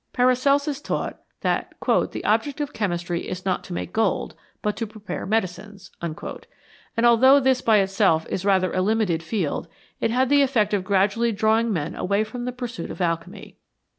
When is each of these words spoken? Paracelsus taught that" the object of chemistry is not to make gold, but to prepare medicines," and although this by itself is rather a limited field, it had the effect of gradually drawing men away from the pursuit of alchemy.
Paracelsus 0.13 0.81
taught 0.81 1.19
that" 1.41 1.75
the 2.11 2.25
object 2.25 2.59
of 2.59 2.73
chemistry 2.73 3.27
is 3.29 3.45
not 3.45 3.63
to 3.63 3.71
make 3.71 3.93
gold, 3.93 4.33
but 4.63 4.75
to 4.77 4.87
prepare 4.87 5.27
medicines," 5.27 5.91
and 6.01 7.05
although 7.05 7.39
this 7.39 7.61
by 7.61 7.77
itself 7.77 8.25
is 8.27 8.43
rather 8.43 8.73
a 8.73 8.81
limited 8.81 9.21
field, 9.21 9.67
it 9.99 10.09
had 10.09 10.29
the 10.29 10.41
effect 10.41 10.73
of 10.73 10.83
gradually 10.83 11.31
drawing 11.31 11.71
men 11.71 11.93
away 11.95 12.23
from 12.23 12.45
the 12.45 12.51
pursuit 12.51 12.89
of 12.89 12.99
alchemy. 12.99 13.59